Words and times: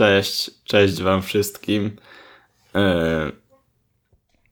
Cześć, 0.00 0.50
cześć 0.64 1.02
wam 1.02 1.22
wszystkim. 1.22 1.96
E, 2.74 3.32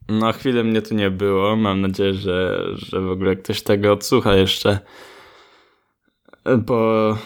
no, 0.09 0.33
chwilę 0.33 0.65
mnie 0.65 0.83
tu 0.83 0.95
nie 0.95 1.11
było. 1.11 1.57
Mam 1.57 1.81
nadzieję, 1.81 2.15
że, 2.15 2.65
że 2.73 3.01
w 3.01 3.11
ogóle 3.11 3.37
ktoś 3.37 3.63
tego 3.63 3.93
odsłucha 3.93 4.35
jeszcze. 4.35 4.79
Bo 6.59 7.19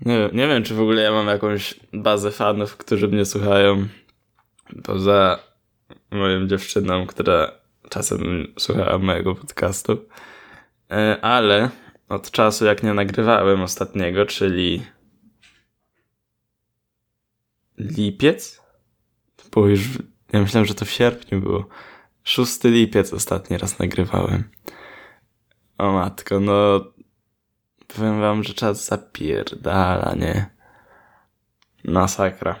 nie, 0.00 0.30
nie 0.32 0.48
wiem, 0.48 0.62
czy 0.62 0.74
w 0.74 0.80
ogóle 0.80 1.02
ja 1.02 1.12
mam 1.12 1.26
jakąś 1.26 1.74
bazę 1.92 2.30
fanów, 2.30 2.76
którzy 2.76 3.08
mnie 3.08 3.24
słuchają. 3.24 3.88
Poza 4.84 5.38
moją 6.10 6.46
dziewczyną, 6.46 7.06
która 7.06 7.52
czasem 7.90 8.52
słuchała 8.58 8.98
mojego 8.98 9.34
podcastu. 9.34 10.08
E, 10.90 11.18
ale 11.20 11.70
od 12.08 12.30
czasu, 12.30 12.64
jak 12.64 12.82
nie 12.82 12.94
nagrywałem 12.94 13.62
ostatniego, 13.62 14.26
czyli 14.26 14.82
lipiec? 17.78 18.62
Bo 19.54 19.66
już, 19.66 19.80
ja 20.32 20.40
myślałem, 20.40 20.66
że 20.66 20.74
to 20.74 20.84
w 20.84 20.90
sierpniu 20.90 21.40
było. 21.40 21.68
6 22.24 22.64
lipiec 22.64 23.12
ostatni 23.12 23.58
raz 23.58 23.78
nagrywałem. 23.78 24.44
O 25.78 25.92
matko, 25.92 26.40
no 26.40 26.84
powiem 27.86 28.20
wam, 28.20 28.44
że 28.44 28.54
czas 28.54 28.86
zapierdala, 28.86 30.14
nie? 30.14 30.50
Masakra. 31.84 32.56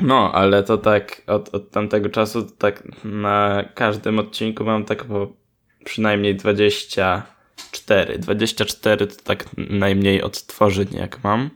No, 0.00 0.32
ale 0.32 0.62
to 0.62 0.78
tak 0.78 1.22
od, 1.26 1.54
od 1.54 1.70
tamtego 1.70 2.08
czasu 2.08 2.42
tak 2.42 2.82
na 3.04 3.64
każdym 3.74 4.18
odcinku 4.18 4.64
mam 4.64 4.84
tak 4.84 5.04
po 5.04 5.32
przynajmniej 5.84 6.36
24. 6.36 8.18
24 8.18 9.06
to 9.06 9.22
tak 9.24 9.44
najmniej 9.56 10.22
odtworzeń 10.22 10.88
jak 10.92 11.24
mam. 11.24 11.50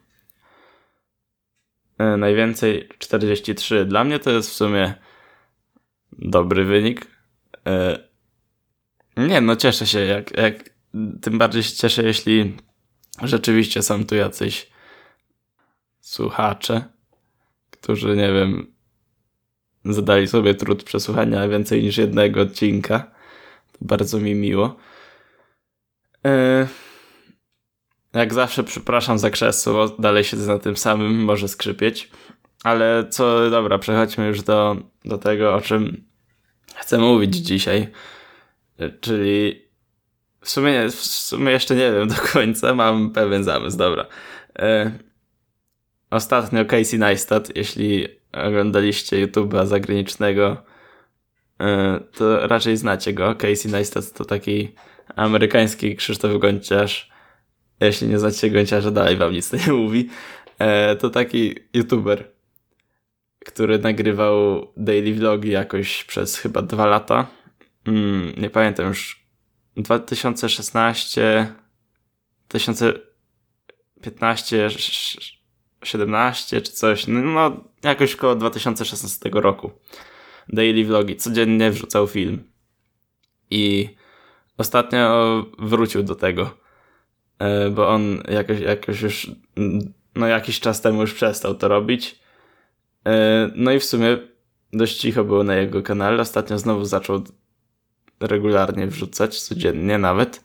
E, 1.98 2.16
najwięcej 2.16 2.88
43. 2.98 3.84
Dla 3.84 4.04
mnie 4.04 4.18
to 4.18 4.30
jest 4.30 4.50
w 4.50 4.52
sumie 4.52 4.94
dobry 6.12 6.64
wynik. 6.64 7.06
E, 7.66 7.98
nie, 9.16 9.40
no 9.40 9.56
cieszę 9.56 9.86
się, 9.86 9.98
jak, 9.98 10.36
jak 10.36 10.70
tym 11.22 11.38
bardziej 11.38 11.62
się 11.62 11.76
cieszę, 11.76 12.02
jeśli 12.02 12.56
rzeczywiście 13.22 13.82
są 13.82 14.06
tu 14.06 14.14
jacyś 14.14 14.70
słuchacze, 16.00 16.84
którzy, 17.70 18.16
nie 18.16 18.32
wiem, 18.32 18.74
zadali 19.84 20.28
sobie 20.28 20.54
trud 20.54 20.84
przesłuchania 20.84 21.48
więcej 21.48 21.82
niż 21.82 21.96
jednego 21.96 22.40
odcinka. 22.40 22.98
To 23.72 23.78
bardzo 23.80 24.20
mi 24.20 24.34
miło. 24.34 24.76
Yy, 26.24 26.66
jak 28.14 28.34
zawsze 28.34 28.64
przepraszam 28.64 29.18
za 29.18 29.30
krzesło, 29.30 29.88
dalej 29.88 30.24
siedzę 30.24 30.52
na 30.52 30.58
tym 30.58 30.76
samym, 30.76 31.24
może 31.24 31.48
skrzypieć. 31.48 32.10
Ale 32.64 33.06
co, 33.10 33.50
dobra, 33.50 33.78
przechodźmy 33.78 34.26
już 34.26 34.42
do, 34.42 34.76
do 35.04 35.18
tego, 35.18 35.54
o 35.54 35.60
czym 35.60 36.04
chcę 36.76 36.98
mówić 36.98 37.36
dzisiaj. 37.36 37.88
Czyli 39.00 39.64
w 40.40 40.50
sumie, 40.50 40.88
w 40.88 40.94
sumie 41.04 41.52
jeszcze 41.52 41.74
nie 41.74 41.92
wiem 41.92 42.08
do 42.08 42.14
końca, 42.32 42.74
mam 42.74 43.10
pewien 43.10 43.44
zamysł, 43.44 43.78
dobra. 43.78 44.06
E, 44.58 44.98
ostatnio 46.10 46.64
Casey 46.64 46.98
Neistat, 46.98 47.56
jeśli 47.56 48.08
oglądaliście 48.32 49.26
YouTube'a 49.26 49.66
zagranicznego, 49.66 50.56
e, 51.60 52.00
to 52.16 52.48
raczej 52.48 52.76
znacie 52.76 53.12
go. 53.12 53.34
Casey 53.34 53.68
Neistat 53.68 54.12
to 54.12 54.24
taki 54.24 54.74
amerykański 55.16 55.96
Krzysztof 55.96 56.40
Gonciarz, 56.40 57.13
jeśli 57.86 58.08
nie 58.08 58.18
znacie 58.18 58.50
Gonciarza, 58.50 58.90
dalej 58.90 59.16
wam 59.16 59.32
nic 59.32 59.52
nie 59.52 59.72
mówi, 59.72 60.08
e, 60.58 60.96
to 60.96 61.10
taki 61.10 61.54
youtuber, 61.74 62.32
który 63.38 63.78
nagrywał 63.78 64.66
daily 64.76 65.14
vlogi 65.14 65.50
jakoś 65.50 66.04
przez 66.04 66.38
chyba 66.38 66.62
dwa 66.62 66.86
lata. 66.86 67.26
Mm, 67.86 68.32
nie 68.36 68.50
pamiętam 68.50 68.86
już. 68.86 69.24
2016, 69.76 71.54
2015, 72.48 74.68
17 75.84 76.60
czy 76.60 76.72
coś. 76.72 77.06
No, 77.06 77.20
no 77.20 77.64
jakoś 77.82 78.16
koło 78.16 78.34
2016 78.34 79.30
roku. 79.32 79.70
Daily 80.48 80.84
vlogi. 80.84 81.16
Codziennie 81.16 81.70
wrzucał 81.70 82.06
film. 82.06 82.42
I 83.50 83.88
ostatnio 84.58 85.46
wrócił 85.58 86.02
do 86.02 86.14
tego 86.14 86.50
E, 86.50 86.63
bo 87.70 87.88
on 87.88 88.22
jakoś, 88.28 88.60
jakoś 88.60 89.02
już, 89.02 89.30
no 90.14 90.26
jakiś 90.26 90.60
czas 90.60 90.80
temu 90.80 91.00
już 91.00 91.14
przestał 91.14 91.54
to 91.54 91.68
robić. 91.68 92.18
E, 93.06 93.50
no 93.54 93.72
i 93.72 93.80
w 93.80 93.84
sumie 93.84 94.18
dość 94.72 94.96
cicho 94.96 95.24
było 95.24 95.44
na 95.44 95.54
jego 95.54 95.82
kanale. 95.82 96.22
Ostatnio 96.22 96.58
znowu 96.58 96.84
zaczął 96.84 97.22
regularnie 98.20 98.86
wrzucać, 98.86 99.42
codziennie 99.42 99.98
nawet. 99.98 100.44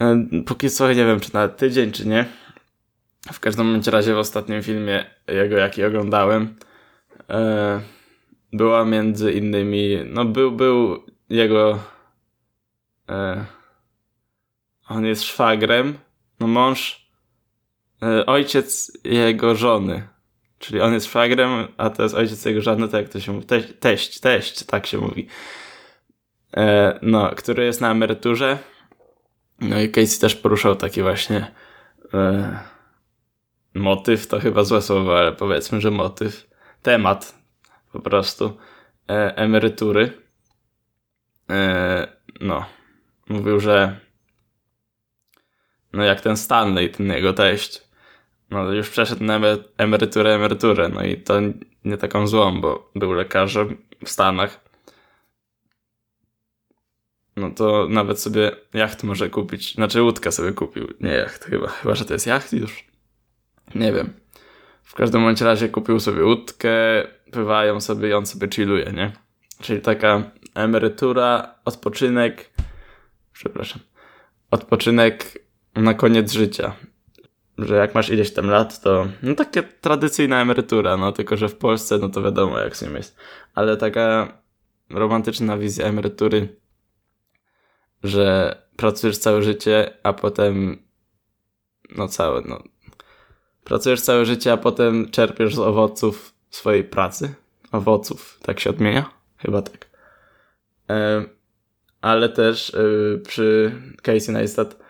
E, 0.00 0.24
póki 0.46 0.70
co 0.70 0.88
nie 0.88 1.04
wiem, 1.06 1.20
czy 1.20 1.34
na 1.34 1.48
tydzień, 1.48 1.92
czy 1.92 2.08
nie. 2.08 2.24
W 3.32 3.40
każdym 3.40 3.80
razie 3.86 4.14
w 4.14 4.18
ostatnim 4.18 4.62
filmie 4.62 5.04
jego, 5.28 5.56
jaki 5.56 5.84
oglądałem, 5.84 6.54
była 8.52 8.84
między 8.84 9.32
innymi, 9.32 9.98
no 10.06 10.24
był, 10.24 10.52
był 10.52 11.02
jego 11.30 11.78
on 14.88 15.04
jest 15.04 15.22
szwagrem, 15.22 15.98
no 16.40 16.46
mąż, 16.46 17.08
e, 18.02 18.26
ojciec 18.26 18.98
jego 19.04 19.54
żony. 19.54 20.08
Czyli 20.58 20.80
on 20.80 20.94
jest 20.94 21.06
szwagrem, 21.06 21.68
a 21.76 21.90
to 21.90 22.02
jest 22.02 22.14
ojciec 22.14 22.44
jego 22.44 22.60
żony, 22.60 22.88
tak 22.88 23.02
jak 23.02 23.12
to 23.12 23.20
się 23.20 23.32
mówi. 23.32 23.46
Teść, 23.46 23.72
teść, 23.80 24.20
teść 24.20 24.64
tak 24.64 24.86
się 24.86 24.98
mówi. 24.98 25.28
E, 26.56 26.98
no, 27.02 27.30
który 27.36 27.64
jest 27.64 27.80
na 27.80 27.90
emeryturze. 27.90 28.58
No 29.60 29.80
i 29.80 29.88
Casey 29.88 30.20
też 30.20 30.36
poruszał 30.36 30.76
taki 30.76 31.02
właśnie 31.02 31.54
e, 32.14 32.58
motyw, 33.74 34.26
to 34.26 34.40
chyba 34.40 34.64
złe 34.64 34.82
słowo, 34.82 35.18
ale 35.18 35.32
powiedzmy, 35.32 35.80
że 35.80 35.90
motyw, 35.90 36.50
temat 36.82 37.34
po 37.92 38.00
prostu 38.00 38.56
e, 39.08 39.36
emerytury. 39.36 40.12
E, 41.50 42.08
no, 42.40 42.64
mówił, 43.28 43.60
że 43.60 44.00
no 45.92 46.04
jak 46.04 46.20
ten 46.20 46.36
Stanley, 46.36 46.90
ten 46.90 47.06
jego 47.06 47.32
teść, 47.32 47.82
no 48.50 48.72
już 48.72 48.90
przeszedł 48.90 49.24
na 49.24 49.40
emeryturę, 49.78 50.34
emeryturę, 50.34 50.88
no 50.88 51.02
i 51.02 51.16
to 51.16 51.34
nie 51.84 51.96
taką 51.96 52.26
złą, 52.26 52.60
bo 52.60 52.90
był 52.94 53.12
lekarzem 53.12 53.76
w 54.04 54.10
Stanach. 54.10 54.60
No 57.36 57.50
to 57.50 57.86
nawet 57.90 58.20
sobie 58.20 58.50
jacht 58.74 59.04
może 59.04 59.30
kupić, 59.30 59.74
znaczy 59.74 60.02
łódkę 60.02 60.32
sobie 60.32 60.52
kupił, 60.52 60.88
nie 61.00 61.10
jacht 61.10 61.44
chyba, 61.44 61.68
chyba, 61.68 61.94
że 61.94 62.04
to 62.04 62.12
jest 62.12 62.26
jacht 62.26 62.52
już. 62.52 62.84
Nie 63.74 63.92
wiem. 63.92 64.12
W 64.82 64.94
każdym 64.94 65.22
bądź 65.22 65.40
razie 65.40 65.68
kupił 65.68 66.00
sobie 66.00 66.24
łódkę, 66.24 66.70
pływają 67.32 67.80
sobie 67.80 68.08
i 68.08 68.12
on 68.12 68.26
sobie 68.26 68.48
chilluje, 68.48 68.92
nie? 68.92 69.12
Czyli 69.60 69.80
taka 69.80 70.30
emerytura, 70.54 71.54
odpoczynek, 71.64 72.50
przepraszam, 73.32 73.80
odpoczynek 74.50 75.47
na 75.82 75.94
koniec 75.94 76.32
życia. 76.32 76.76
Że 77.58 77.76
jak 77.76 77.94
masz 77.94 78.10
ileś 78.10 78.32
tam 78.32 78.46
lat, 78.46 78.80
to 78.80 79.06
no 79.22 79.34
takie 79.34 79.62
tradycyjna 79.62 80.40
emerytura, 80.40 80.96
no 80.96 81.12
tylko, 81.12 81.36
że 81.36 81.48
w 81.48 81.56
Polsce, 81.56 81.98
no 81.98 82.08
to 82.08 82.22
wiadomo 82.22 82.58
jak 82.58 82.76
z 82.76 82.82
nim 82.82 82.96
jest. 82.96 83.16
Ale 83.54 83.76
taka 83.76 84.38
romantyczna 84.90 85.58
wizja 85.58 85.86
emerytury, 85.86 86.56
że 88.02 88.56
pracujesz 88.76 89.18
całe 89.18 89.42
życie, 89.42 89.90
a 90.02 90.12
potem 90.12 90.82
no 91.96 92.08
całe, 92.08 92.42
no 92.48 92.62
pracujesz 93.64 94.00
całe 94.00 94.24
życie, 94.24 94.52
a 94.52 94.56
potem 94.56 95.10
czerpiesz 95.10 95.54
z 95.54 95.58
owoców 95.58 96.34
swojej 96.50 96.84
pracy. 96.84 97.34
Owoców, 97.72 98.38
tak 98.42 98.60
się 98.60 98.70
odmienia? 98.70 99.10
Chyba 99.36 99.62
tak. 99.62 99.88
E, 100.90 101.24
ale 102.00 102.28
też 102.28 102.74
e, 102.74 103.18
przy 103.18 103.72
Casey 104.02 104.32
Neistat 104.32 104.87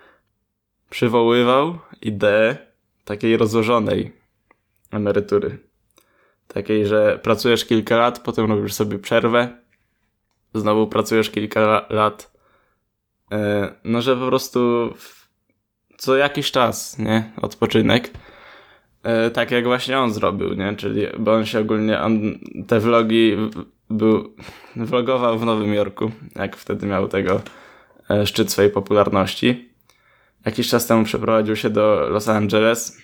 przywoływał 0.91 1.79
ideę 2.03 2.57
takiej 3.05 3.37
rozłożonej 3.37 4.13
emerytury. 4.91 5.59
Takiej, 6.49 6.87
że 6.87 7.21
pracujesz 7.23 7.65
kilka 7.65 7.97
lat, 7.97 8.19
potem 8.19 8.53
robisz 8.53 8.75
sobie 8.75 8.99
przerwę, 8.99 9.49
znowu 10.55 10.87
pracujesz 10.87 11.31
kilka 11.31 11.87
lat. 11.91 12.33
E, 13.33 13.73
no, 13.85 14.03
że 14.03 14.17
po 14.17 14.27
prostu 14.27 14.93
co 15.99 16.17
jakiś 16.17 16.51
czas, 16.51 16.99
nie? 16.99 17.33
Odpoczynek. 17.43 18.11
E, 19.03 19.31
tak 19.31 19.51
jak 19.51 19.65
właśnie 19.65 19.99
on 19.99 20.13
zrobił, 20.13 20.55
nie? 20.55 20.77
Czyli, 20.77 21.07
bo 21.19 21.35
on 21.35 21.47
się 21.47 21.61
ogólnie, 21.61 22.01
on 22.01 22.39
te 22.67 22.81
vlogi 22.81 23.37
był, 23.91 24.35
vlogował 24.77 25.39
w 25.39 25.45
Nowym 25.45 25.75
Jorku, 25.75 26.11
jak 26.37 26.57
wtedy 26.57 26.87
miał 26.87 27.09
tego 27.09 27.41
e, 28.11 28.27
szczyt 28.27 28.51
swojej 28.51 28.71
popularności 28.71 29.68
jakiś 30.49 30.69
czas 30.69 30.87
temu 30.87 31.05
przeprowadził 31.05 31.57
się 31.57 31.71
do 31.71 32.09
Los 32.09 32.29
Angeles. 32.29 33.03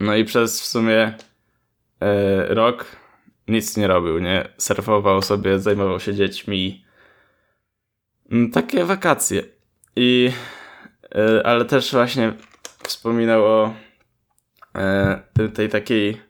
No 0.00 0.16
i 0.16 0.24
przez 0.24 0.60
w 0.60 0.64
sumie 0.64 1.14
e, 2.00 2.54
rok 2.54 2.86
nic 3.48 3.76
nie 3.76 3.86
robił, 3.86 4.18
nie? 4.18 4.48
Surfował 4.58 5.22
sobie, 5.22 5.58
zajmował 5.58 6.00
się 6.00 6.14
dziećmi. 6.14 6.84
Mm, 8.30 8.50
takie 8.50 8.84
wakacje. 8.84 9.42
I 9.96 10.30
e, 11.14 11.46
ale 11.46 11.64
też 11.64 11.92
właśnie 11.92 12.32
wspominał 12.82 13.44
o 13.44 13.74
e, 14.74 15.48
tej 15.54 15.68
takiej 15.68 16.20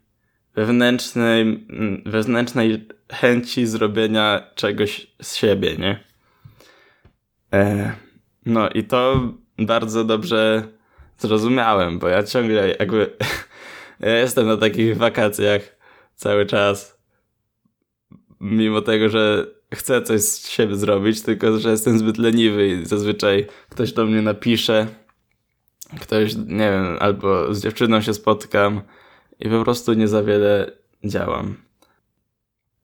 wewnętrznej, 0.54 1.42
mm, 1.42 2.02
wewnętrznej 2.06 2.88
chęci 3.12 3.66
zrobienia 3.66 4.50
czegoś 4.54 5.06
z 5.22 5.36
siebie, 5.36 5.76
nie? 5.76 6.00
E, 7.52 7.92
no 8.46 8.68
i 8.68 8.84
to 8.84 9.32
bardzo 9.58 10.04
dobrze 10.04 10.68
zrozumiałem, 11.18 11.98
bo 11.98 12.08
ja 12.08 12.22
ciągle 12.22 12.68
jakby 12.78 13.16
ja 14.00 14.18
jestem 14.18 14.46
na 14.46 14.56
takich 14.56 14.96
wakacjach 14.96 15.62
cały 16.14 16.46
czas 16.46 16.98
mimo 18.40 18.80
tego, 18.80 19.08
że 19.08 19.46
chcę 19.74 20.02
coś 20.02 20.20
z 20.20 20.48
siebie 20.48 20.76
zrobić, 20.76 21.22
tylko 21.22 21.58
że 21.58 21.70
jestem 21.70 21.98
zbyt 21.98 22.18
leniwy 22.18 22.68
i 22.68 22.86
zazwyczaj 22.86 23.46
ktoś 23.68 23.92
do 23.92 24.06
mnie 24.06 24.22
napisze, 24.22 24.86
ktoś, 26.00 26.34
nie 26.36 26.70
wiem, 26.70 26.96
albo 27.00 27.54
z 27.54 27.62
dziewczyną 27.62 28.00
się 28.00 28.14
spotkam 28.14 28.80
i 29.40 29.48
po 29.48 29.64
prostu 29.64 29.92
nie 29.92 30.08
za 30.08 30.22
wiele 30.22 30.72
działam. 31.04 31.56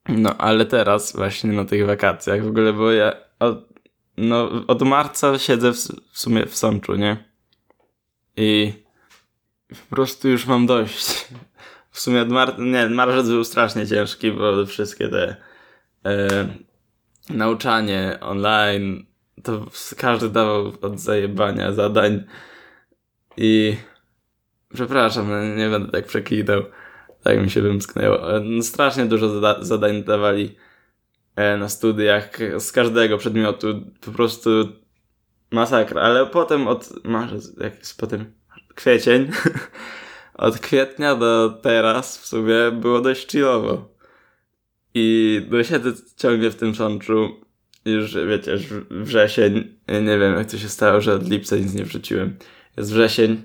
No, 0.09 0.37
ale 0.39 0.67
teraz 0.67 1.17
właśnie 1.17 1.53
na 1.53 1.65
tych 1.65 1.87
wakacjach 1.87 2.45
w 2.45 2.49
ogóle, 2.49 2.73
bo 2.73 2.93
ja 2.93 3.13
od, 3.39 3.72
no, 4.17 4.51
od 4.67 4.83
marca 4.83 5.39
siedzę 5.39 5.73
w, 5.73 5.77
w 6.13 6.19
sumie 6.19 6.47
w 6.47 6.57
Sączu, 6.57 6.95
nie? 6.95 7.25
I 8.37 8.73
po 9.69 9.97
prostu 9.97 10.29
już 10.29 10.47
mam 10.47 10.67
dość. 10.67 11.29
W 11.91 12.01
sumie 12.01 12.23
od 12.23 12.29
mar 12.29 12.59
nie, 12.59 12.89
marzec 12.89 13.29
był 13.29 13.45
strasznie 13.45 13.87
ciężki, 13.87 14.33
bo 14.33 14.67
wszystkie 14.67 15.09
te 15.09 15.37
e, 16.05 16.49
nauczanie 17.31 18.19
online, 18.21 19.07
to 19.43 19.67
każdy 19.97 20.29
dawał 20.29 20.73
od 20.83 21.01
zajebania 21.01 21.73
zadań 21.73 22.25
i 23.37 23.77
przepraszam, 24.75 25.31
no 25.31 25.57
nie 25.57 25.69
będę 25.69 25.93
tak 25.93 26.07
przeklinał, 26.07 26.63
tak 27.23 27.43
mi 27.43 27.51
się 27.51 27.63
wymsknęło. 27.63 28.37
E, 28.37 28.41
no, 28.41 28.63
strasznie 28.63 29.07
dużo 29.07 29.29
zada 29.29 29.65
zadań 29.65 30.05
dawali 30.05 30.57
na 31.37 31.69
studiach 31.69 32.39
z 32.59 32.73
każdego 32.73 33.19
przedmiotu, 33.19 33.67
po 34.01 34.11
prostu 34.11 34.51
masakra, 35.51 36.03
ale 36.03 36.27
potem 36.27 36.69
od 36.69 37.05
marzec, 37.05 37.57
jak 37.61 37.79
jest 37.79 37.99
potem 37.99 38.33
kwiecień, 38.75 39.31
od 40.35 40.59
kwietnia 40.59 41.15
do 41.15 41.59
teraz 41.63 42.19
w 42.19 42.27
sumie 42.27 42.71
było 42.73 43.01
dość 43.01 43.31
chillowo. 43.31 43.93
I 44.95 45.41
no 45.51 45.65
siedzę 45.65 45.93
ciągle 46.17 46.51
w 46.51 46.57
tym 46.57 46.75
sączu. 46.75 47.41
Już 47.85 48.15
wiecie, 48.29 48.59
wrzesień. 48.91 49.77
Nie 49.89 50.19
wiem 50.19 50.35
jak 50.35 50.51
to 50.51 50.59
się 50.59 50.69
stało, 50.69 51.01
że 51.01 51.15
od 51.15 51.31
lipca 51.31 51.57
nic 51.57 51.75
nie 51.75 51.85
wrzuciłem. 51.85 52.37
Jest 52.77 52.93
wrzesień. 52.93 53.43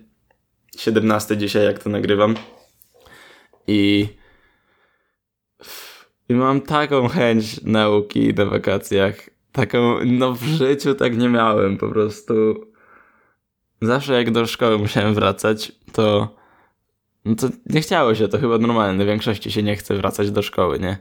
17 0.78 1.38
dzisiaj 1.38 1.66
jak 1.66 1.84
to 1.84 1.90
nagrywam. 1.90 2.36
I 3.68 4.08
i 6.30 6.34
mam 6.34 6.62
taką 6.62 7.08
chęć 7.08 7.62
nauki 7.64 8.34
na 8.34 8.46
wakacjach. 8.46 9.30
Taką, 9.52 9.96
no 10.06 10.34
w 10.34 10.44
życiu 10.44 10.96
tak 10.96 11.18
nie 11.18 11.30
miałem 11.30 11.78
po 11.78 11.90
prostu. 11.90 12.34
Zawsze 13.82 14.14
jak 14.14 14.32
do 14.32 14.46
szkoły 14.46 14.78
musiałem 14.78 15.14
wracać, 15.14 15.72
to 15.92 16.38
no 17.26 17.36
to 17.36 17.48
nie 17.66 17.82
chciało 17.82 18.16
się, 18.16 18.28
to 18.28 18.40
chyba 18.40 18.58
normalne. 18.58 19.04
W 19.04 19.08
większości 19.08 19.52
się 19.52 19.64
nie 19.64 19.76
chce 19.76 19.96
wracać 19.96 20.32
do 20.32 20.42
szkoły, 20.42 20.80
nie? 20.80 20.98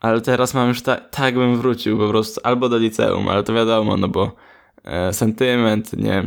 Ale 0.00 0.20
teraz 0.20 0.54
mam 0.54 0.68
już 0.68 0.82
tak, 0.82 1.10
tak 1.10 1.34
bym 1.34 1.56
wrócił 1.56 1.98
po 1.98 2.08
prostu 2.08 2.40
albo 2.44 2.68
do 2.68 2.78
liceum, 2.78 3.28
ale 3.28 3.42
to 3.42 3.54
wiadomo, 3.54 3.96
no 3.96 4.08
bo 4.08 4.36
e, 4.84 5.12
sentyment, 5.12 5.92
nie? 5.92 6.24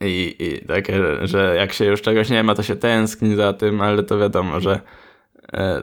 I, 0.00 0.36
I 0.38 0.66
takie, 0.66 1.26
że 1.26 1.56
jak 1.56 1.72
się 1.72 1.84
już 1.84 2.02
czegoś 2.02 2.30
nie 2.30 2.42
ma, 2.42 2.54
to 2.54 2.62
się 2.62 2.76
tęskni 2.76 3.36
za 3.36 3.52
tym, 3.52 3.80
ale 3.80 4.02
to 4.02 4.18
wiadomo, 4.18 4.60
że 4.60 4.80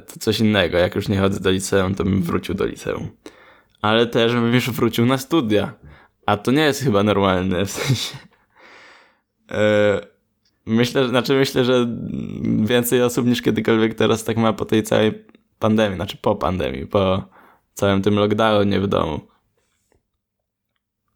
to 0.07 0.19
coś 0.19 0.39
innego. 0.39 0.77
Jak 0.77 0.95
już 0.95 1.07
nie 1.07 1.19
chodzę 1.19 1.39
do 1.39 1.51
liceum, 1.51 1.95
to 1.95 2.03
bym 2.03 2.23
wrócił 2.23 2.55
do 2.55 2.65
liceum. 2.65 3.09
Ale 3.81 4.07
też 4.07 4.33
bym 4.33 4.53
już 4.53 4.69
wrócił 4.69 5.05
na 5.05 5.17
studia. 5.17 5.73
A 6.25 6.37
to 6.37 6.51
nie 6.51 6.61
jest 6.61 6.83
chyba 6.83 7.03
normalne, 7.03 7.65
w 7.65 7.71
sensie... 7.71 8.17
E, 9.51 10.01
myślę, 10.65 11.09
znaczy 11.09 11.33
myślę, 11.33 11.65
że 11.65 11.87
więcej 12.65 13.03
osób 13.03 13.27
niż 13.27 13.41
kiedykolwiek 13.41 13.95
teraz 13.95 14.23
tak 14.23 14.37
ma 14.37 14.53
po 14.53 14.65
tej 14.65 14.83
całej 14.83 15.25
pandemii, 15.59 15.95
znaczy 15.95 16.17
po 16.21 16.35
pandemii, 16.35 16.87
po 16.87 17.23
całym 17.73 18.01
tym 18.01 18.15
lockdownie 18.15 18.79
w 18.79 18.87
domu. 18.87 19.19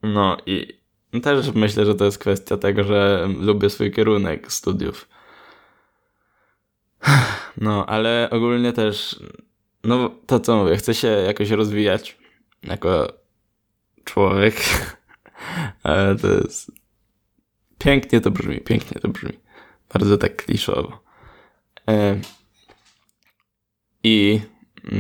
No 0.03 0.37
i 0.45 0.81
też 1.23 1.53
myślę, 1.53 1.85
że 1.85 1.95
to 1.95 2.05
jest 2.05 2.17
kwestia 2.17 2.57
tego, 2.57 2.83
że 2.83 3.27
lubię 3.39 3.69
swój 3.69 3.91
kierunek 3.91 4.51
studiów. 4.51 5.07
No, 7.57 7.85
ale 7.85 8.29
ogólnie 8.31 8.73
też, 8.73 9.19
no 9.83 10.09
to 10.27 10.39
co 10.39 10.57
mówię, 10.57 10.77
chcę 10.77 10.93
się 10.93 11.07
jakoś 11.07 11.49
rozwijać 11.49 12.17
jako 12.63 13.13
człowiek. 14.03 14.55
Ale 15.83 16.15
to 16.15 16.27
jest. 16.27 16.71
Pięknie 17.79 18.21
to 18.21 18.31
brzmi, 18.31 18.61
pięknie 18.61 19.01
to 19.01 19.07
brzmi. 19.07 19.39
Bardzo 19.93 20.17
tak 20.17 20.45
kliszowo. 20.45 21.03
E... 21.89 22.19
I 24.03 24.41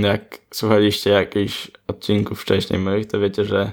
jak 0.01 0.39
słuchaliście 0.53 1.09
jakichś 1.09 1.71
odcinków 1.87 2.41
wcześniej 2.41 2.79
moich, 2.79 3.07
to 3.07 3.19
wiecie, 3.19 3.45
że 3.45 3.71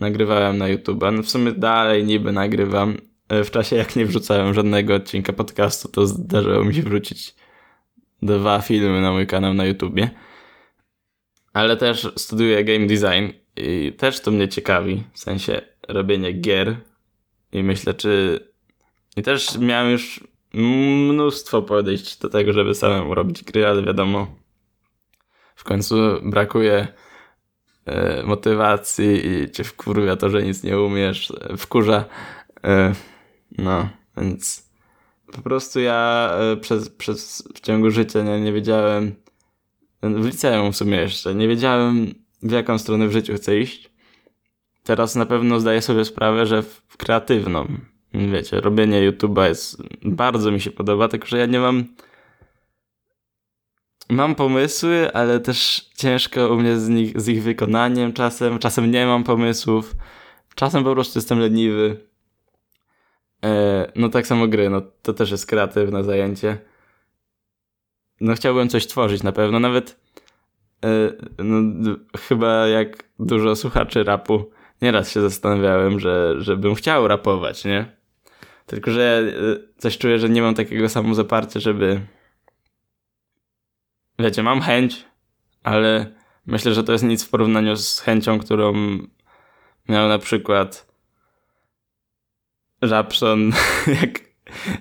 nagrywałem 0.00 0.58
na 0.58 0.68
YouTube. 0.68 1.04
No 1.12 1.22
w 1.22 1.30
sumie 1.30 1.52
dalej 1.52 2.04
niby 2.04 2.32
nagrywam. 2.32 2.96
E, 3.28 3.44
w 3.44 3.50
czasie 3.50 3.76
jak 3.76 3.96
nie 3.96 4.06
wrzucałem 4.06 4.54
żadnego 4.54 4.94
odcinka 4.94 5.32
podcastu, 5.32 5.88
to 5.88 6.06
zdarzyło 6.06 6.64
mi 6.64 6.74
się 6.74 6.82
wrócić 6.82 7.34
dwa 8.24 8.60
filmy 8.60 9.00
na 9.00 9.12
mój 9.12 9.26
kanał 9.26 9.54
na 9.54 9.64
YouTubie. 9.64 10.10
Ale 11.52 11.76
też 11.76 12.08
studiuję 12.16 12.64
game 12.64 12.86
design 12.86 13.38
i 13.56 13.92
też 13.98 14.20
to 14.20 14.30
mnie 14.30 14.48
ciekawi, 14.48 15.02
w 15.12 15.18
sensie 15.18 15.62
robienie 15.88 16.32
gier. 16.32 16.76
I 17.52 17.62
myślę, 17.62 17.94
czy... 17.94 18.40
I 19.16 19.22
też 19.22 19.58
miałem 19.58 19.90
już 19.90 20.20
mnóstwo 20.54 21.62
podejść 21.62 22.18
do 22.18 22.28
tego, 22.28 22.52
żeby 22.52 22.74
samemu 22.74 23.14
robić 23.14 23.44
gry, 23.44 23.66
ale 23.66 23.82
wiadomo, 23.82 24.36
w 25.56 25.64
końcu 25.64 25.96
brakuje 26.22 26.88
e, 27.86 28.22
motywacji 28.22 29.26
i 29.26 29.50
cię 29.50 29.64
wkurwia 29.64 30.16
to, 30.16 30.30
że 30.30 30.42
nic 30.42 30.62
nie 30.62 30.78
umiesz, 30.78 31.30
e, 31.30 31.56
wkurza. 31.56 32.04
E, 32.64 32.92
no, 33.58 33.88
więc 34.16 34.70
po 35.34 35.42
prostu 35.42 35.80
ja 35.80 36.30
e, 36.52 36.56
przez, 36.56 36.88
przez 36.88 37.48
w 37.54 37.60
ciągu 37.60 37.90
życia 37.90 38.22
nie, 38.22 38.40
nie 38.40 38.52
wiedziałem, 38.52 39.14
w 40.02 40.26
liceum 40.26 40.72
w 40.72 40.76
sumie 40.76 40.96
jeszcze, 40.96 41.34
nie 41.34 41.48
wiedziałem 41.48 42.14
w 42.42 42.50
jaką 42.50 42.78
stronę 42.78 43.08
w 43.08 43.12
życiu 43.12 43.34
chcę 43.34 43.58
iść. 43.58 43.90
Teraz 44.82 45.16
na 45.16 45.26
pewno 45.26 45.60
zdaję 45.60 45.82
sobie 45.82 46.04
sprawę, 46.04 46.46
że 46.46 46.62
w 46.62 46.96
kreatywną, 46.96 47.66
wiecie, 48.14 48.60
robienie 48.60 49.10
YouTube'a 49.10 49.48
jest, 49.48 49.82
bardzo 50.02 50.50
mi 50.50 50.60
się 50.60 50.70
podoba, 50.70 51.08
tylko 51.08 51.26
że 51.26 51.38
ja 51.38 51.46
nie 51.46 51.60
mam, 51.60 51.84
mam 54.10 54.34
pomysły, 54.34 55.12
ale 55.12 55.40
też 55.40 55.90
ciężko 55.96 56.48
u 56.48 56.56
mnie 56.56 56.78
z, 56.78 56.88
nich, 56.88 57.20
z 57.20 57.28
ich 57.28 57.42
wykonaniem 57.42 58.12
czasem, 58.12 58.58
czasem 58.58 58.90
nie 58.90 59.06
mam 59.06 59.24
pomysłów, 59.24 59.94
czasem 60.54 60.84
po 60.84 60.92
prostu 60.92 61.18
jestem 61.18 61.38
leniwy. 61.38 62.13
E, 63.44 63.92
no 63.96 64.08
tak 64.08 64.26
samo 64.26 64.48
gry, 64.48 64.70
no 64.70 64.82
to 65.02 65.12
też 65.12 65.30
jest 65.30 65.46
kreatywne 65.46 66.04
zajęcie. 66.04 66.58
No 68.20 68.34
chciałbym 68.34 68.68
coś 68.68 68.86
tworzyć 68.86 69.22
na 69.22 69.32
pewno, 69.32 69.60
nawet 69.60 70.00
e, 70.84 70.88
no, 71.44 71.96
chyba 72.18 72.66
jak 72.66 73.04
dużo 73.18 73.56
słuchaczy 73.56 74.04
rapu, 74.04 74.50
nieraz 74.82 75.12
się 75.12 75.20
zastanawiałem, 75.20 76.00
że, 76.00 76.34
że 76.38 76.56
bym 76.56 76.74
chciał 76.74 77.08
rapować, 77.08 77.64
nie? 77.64 77.96
Tylko, 78.66 78.90
że 78.90 79.22
e, 79.28 79.78
coś 79.78 79.98
czuję, 79.98 80.18
że 80.18 80.28
nie 80.28 80.42
mam 80.42 80.54
takiego 80.54 80.88
samozaparcia, 80.88 81.60
żeby. 81.60 82.00
Wiecie, 84.18 84.42
mam 84.42 84.60
chęć, 84.60 85.04
ale 85.62 86.14
myślę, 86.46 86.74
że 86.74 86.84
to 86.84 86.92
jest 86.92 87.04
nic 87.04 87.24
w 87.24 87.30
porównaniu 87.30 87.76
z 87.76 88.00
chęcią, 88.00 88.38
którą 88.38 88.72
miał 89.88 90.08
na 90.08 90.18
przykład 90.18 90.93
Rapson, 92.90 93.52
jak, 94.02 94.20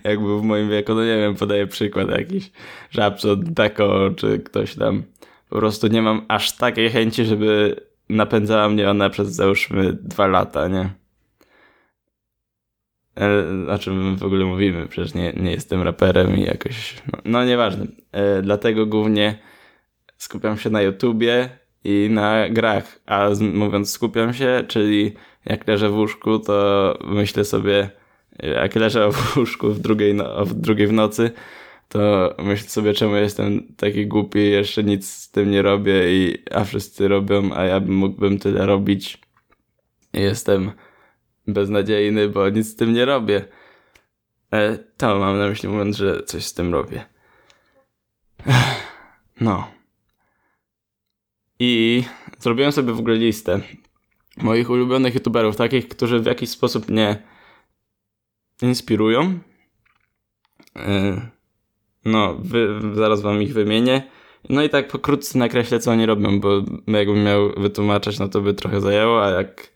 jak 0.04 0.20
był 0.20 0.40
w 0.40 0.44
moim 0.44 0.70
wieku, 0.70 0.94
no 0.94 1.06
nie 1.06 1.18
wiem, 1.18 1.36
podaję 1.36 1.68
przykład 1.68 2.10
jakiś. 2.10 2.52
Rapson, 2.96 3.44
Deko, 3.44 4.10
czy 4.16 4.40
ktoś 4.40 4.76
tam. 4.76 5.04
Po 5.50 5.56
prostu 5.56 5.88
nie 5.88 6.02
mam 6.02 6.26
aż 6.28 6.58
takiej 6.58 6.90
chęci, 6.90 7.26
żeby 7.26 7.76
napędzała 8.10 8.70
mnie 8.70 8.90
ona 8.90 9.10
przez 9.10 9.30
załóżmy 9.30 9.94
dwa 9.94 10.28
lata, 10.28 10.68
nie? 10.68 10.90
E, 13.20 13.72
o 13.74 13.80
czym 13.80 14.16
w 14.16 14.24
ogóle 14.24 14.46
mówimy, 14.46 14.88
przecież 14.88 15.14
nie, 15.14 15.34
nie 15.34 15.52
jestem 15.52 15.82
raperem 15.82 16.38
i 16.38 16.44
jakoś, 16.44 16.96
no, 17.14 17.20
no 17.26 17.46
nieważne. 17.46 17.86
E, 18.12 18.42
dlatego 18.42 18.86
głównie 18.86 19.40
skupiam 20.18 20.58
się 20.58 20.70
na 20.70 20.82
YouTubie 20.82 21.50
i 21.84 22.08
na 22.12 22.50
grach, 22.50 23.00
a 23.06 23.30
mówiąc 23.54 23.92
skupiam 23.92 24.34
się, 24.34 24.64
czyli 24.68 25.14
jak 25.46 25.68
leżę 25.68 25.90
w 25.90 25.96
łóżku, 25.96 26.40
to 26.40 26.98
myślę 27.06 27.46
sobie, 27.46 27.90
jak 28.40 28.76
leżę 28.76 29.12
w 29.12 29.18
łóżku 29.38 29.70
w 29.70 29.80
drugiej, 29.80 30.14
no, 30.14 30.46
w 30.46 30.54
drugiej 30.54 30.88
w 30.88 30.94
nocy, 30.94 31.32
to 31.90 32.36
myślę 32.40 32.70
sobie, 32.70 32.94
czemu 32.94 33.16
jestem 33.16 33.74
taki 33.78 34.08
głupi, 34.08 34.52
jeszcze 34.52 34.84
nic 34.84 35.10
z 35.10 35.32
tym 35.32 35.52
nie 35.52 35.62
robię, 35.62 36.14
i, 36.14 36.38
a 36.52 36.64
wszyscy 36.64 37.08
robią, 37.08 37.54
a 37.54 37.64
ja 37.64 37.80
mógłbym 37.80 38.40
tyle 38.40 38.66
robić. 38.66 39.22
Jestem 40.14 40.72
beznadziejny, 41.48 42.30
bo 42.30 42.50
nic 42.50 42.68
z 42.68 42.76
tym 42.76 42.94
nie 42.94 43.06
robię. 43.06 43.46
E, 44.54 44.78
to 44.98 45.20
mam 45.20 45.38
na 45.38 45.48
myśli 45.48 45.70
mówiąc, 45.70 45.98
że 45.98 46.24
coś 46.24 46.46
z 46.46 46.54
tym 46.54 46.74
robię. 46.74 47.06
No. 49.42 49.73
I 51.60 52.04
zrobiłem 52.40 52.72
sobie 52.72 52.94
w 52.94 53.00
ogóle 53.00 53.16
listę 53.16 53.62
moich 54.38 54.70
ulubionych 54.70 55.14
youtuberów, 55.14 55.56
takich, 55.56 55.88
którzy 55.88 56.20
w 56.20 56.26
jakiś 56.26 56.50
sposób 56.50 56.90
mnie 56.90 57.24
inspirują. 58.62 59.40
E, 60.76 61.22
no, 62.06 62.36
wy, 62.40 62.82
zaraz 62.94 63.22
wam 63.22 63.42
ich 63.42 63.54
wymienię. 63.54 64.04
No 64.50 64.64
i 64.64 64.70
tak 64.70 64.88
pokrótce 64.88 65.40
nakreślę, 65.40 65.80
co 65.80 65.92
oni 65.92 66.06
robią, 66.06 66.40
bo 66.40 66.64
jakbym 66.88 67.24
miał 67.24 67.50
wytłumaczyć, 67.58 68.20
no 68.20 68.28
to 68.28 68.42
by 68.42 68.54
trochę 68.54 68.82
zajęło, 68.82 69.26
a 69.26 69.30
jak 69.30 69.74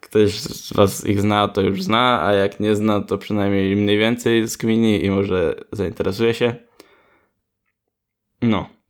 ktoś 0.00 0.40
z 0.40 0.72
was 0.72 1.06
ich 1.06 1.20
zna, 1.20 1.48
to 1.48 1.60
już 1.60 1.82
zna, 1.82 2.22
a 2.22 2.32
jak 2.32 2.60
nie 2.60 2.76
zna, 2.76 3.00
to 3.00 3.18
przynajmniej 3.18 3.76
mniej 3.76 3.98
więcej 3.98 4.48
skmini 4.48 5.04
i 5.04 5.10
może 5.10 5.54
zainteresuje 5.72 6.34
się. 6.34 6.54
No. 8.42 8.81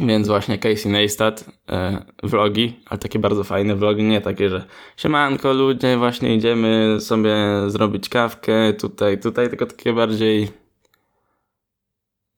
Więc 0.00 0.28
właśnie 0.28 0.58
Casey 0.58 0.88
Neistat, 0.88 1.44
e, 1.68 2.04
vlogi, 2.22 2.80
ale 2.86 2.98
takie 2.98 3.18
bardzo 3.18 3.44
fajne 3.44 3.76
vlogi, 3.76 4.02
nie 4.02 4.20
takie, 4.20 4.50
że 4.50 4.64
siemanko 4.96 5.52
ludzie, 5.52 5.96
właśnie 5.96 6.36
idziemy 6.36 6.96
sobie 7.00 7.36
zrobić 7.66 8.08
kawkę 8.08 8.72
tutaj, 8.72 9.20
tutaj, 9.20 9.48
tylko 9.48 9.66
takie 9.66 9.92
bardziej 9.92 10.48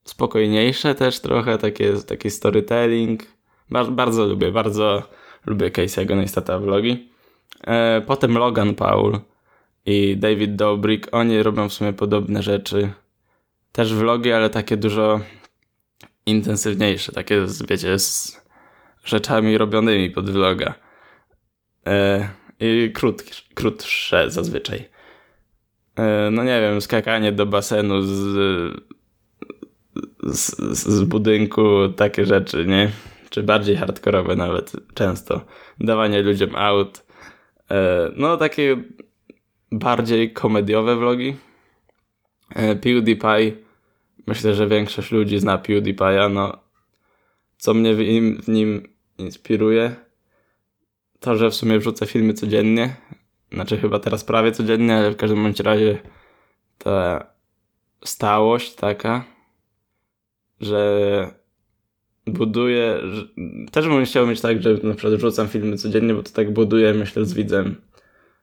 spokojniejsze 0.04 0.94
też 0.94 1.20
trochę, 1.20 1.58
takie, 1.58 1.92
taki 1.92 2.30
storytelling. 2.30 3.22
Bar 3.70 3.90
bardzo 3.90 4.26
lubię, 4.26 4.52
bardzo 4.52 5.02
lubię 5.46 5.70
Casey'ego 5.70 6.16
Neistata 6.16 6.58
vlogi. 6.58 7.08
E, 7.66 8.02
potem 8.06 8.38
Logan 8.38 8.74
Paul 8.74 9.20
i 9.86 10.16
David 10.16 10.56
Dobrik, 10.56 11.08
oni 11.12 11.42
robią 11.42 11.68
w 11.68 11.72
sumie 11.72 11.92
podobne 11.92 12.42
rzeczy. 12.42 12.92
Też 13.72 13.94
vlogi, 13.94 14.32
ale 14.32 14.50
takie 14.50 14.76
dużo 14.76 15.20
intensywniejsze, 16.26 17.12
takie 17.12 17.46
wiecie, 17.68 17.98
z 17.98 18.40
rzeczami 19.04 19.58
robionymi 19.58 20.10
pod 20.10 20.30
vloga. 20.30 20.74
E, 21.86 22.28
I 22.60 22.92
krót, 22.94 23.22
krótsze 23.54 24.30
zazwyczaj. 24.30 24.88
E, 25.96 26.30
no 26.30 26.44
nie 26.44 26.60
wiem, 26.60 26.80
skakanie 26.80 27.32
do 27.32 27.46
basenu 27.46 28.02
z, 28.02 28.12
z, 30.22 30.56
z 30.78 31.04
budynku, 31.04 31.88
takie 31.96 32.26
rzeczy, 32.26 32.66
nie? 32.66 32.90
Czy 33.30 33.42
bardziej 33.42 33.76
hardkorowe 33.76 34.36
nawet, 34.36 34.72
często. 34.94 35.40
Dawanie 35.80 36.22
ludziom 36.22 36.56
aut 36.56 37.06
E, 37.70 38.10
no, 38.16 38.36
takie 38.36 38.76
bardziej 39.72 40.32
komediowe 40.32 40.96
vlogi. 40.96 41.36
E, 42.54 42.76
PewDiePie. 42.76 43.65
Myślę, 44.26 44.54
że 44.54 44.68
większość 44.68 45.12
ludzi 45.12 45.38
zna 45.38 45.58
PewDiePie'a. 45.58 46.32
No, 46.32 46.58
co 47.56 47.74
mnie 47.74 47.94
w 47.94 47.98
nim, 47.98 48.42
w 48.42 48.48
nim 48.48 48.88
inspiruje, 49.18 49.96
to, 51.20 51.36
że 51.36 51.50
w 51.50 51.54
sumie 51.54 51.78
wrzucę 51.78 52.06
filmy 52.06 52.34
codziennie. 52.34 52.96
Znaczy 53.52 53.76
chyba 53.76 53.98
teraz 53.98 54.24
prawie 54.24 54.52
codziennie, 54.52 54.96
ale 54.96 55.10
w 55.10 55.16
każdym 55.16 55.42
bądź 55.42 55.60
razie 55.60 55.98
ta 56.78 57.26
stałość 58.04 58.74
taka, 58.74 59.24
że 60.60 61.30
buduje, 62.26 63.00
też 63.72 63.88
bym 63.88 64.04
chciał 64.04 64.26
mieć 64.26 64.40
tak, 64.40 64.62
że 64.62 64.74
na 64.82 64.94
przykład 64.94 65.20
rzucam 65.20 65.48
filmy 65.48 65.76
codziennie, 65.76 66.14
bo 66.14 66.22
to 66.22 66.30
tak 66.30 66.52
buduje, 66.52 66.94
myślę, 66.94 67.24
z 67.24 67.34
widzem 67.34 67.80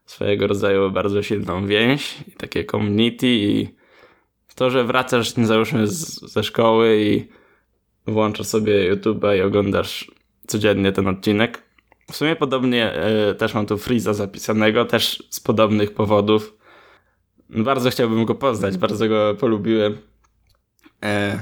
swojego 0.05 0.47
rodzaju 0.47 0.91
bardzo 0.91 1.23
silną 1.23 1.67
więź 1.67 2.15
i 2.27 2.31
takie 2.31 2.65
community 2.65 3.27
i 3.27 3.67
to, 4.55 4.69
że 4.69 4.83
wracasz, 4.83 5.33
załóżmy, 5.33 5.87
z, 5.87 6.21
ze 6.31 6.43
szkoły 6.43 7.01
i 7.01 7.27
włączasz 8.07 8.47
sobie 8.47 8.95
YouTube'a 8.95 9.37
i 9.37 9.41
oglądasz 9.41 10.11
codziennie 10.47 10.91
ten 10.91 11.07
odcinek. 11.07 11.63
W 12.11 12.15
sumie 12.15 12.35
podobnie 12.35 12.93
e, 12.93 13.33
też 13.33 13.53
mam 13.53 13.65
tu 13.65 13.77
Freeza 13.77 14.13
zapisanego, 14.13 14.85
też 14.85 15.23
z 15.29 15.39
podobnych 15.39 15.93
powodów. 15.93 16.57
Bardzo 17.49 17.89
chciałbym 17.89 18.25
go 18.25 18.35
poznać, 18.35 18.77
bardzo 18.77 19.07
go 19.07 19.35
polubiłem. 19.35 19.97
E, 21.03 21.39